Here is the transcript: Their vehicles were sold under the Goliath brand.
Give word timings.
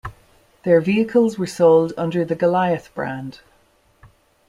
Their 0.63 0.81
vehicles 0.81 1.37
were 1.37 1.45
sold 1.45 1.93
under 1.95 2.25
the 2.25 2.33
Goliath 2.33 2.91
brand. 2.95 3.41